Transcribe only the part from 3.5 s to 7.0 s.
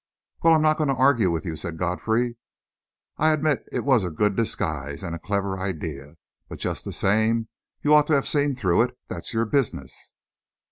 it was a good disguise, and a clever idea but, just the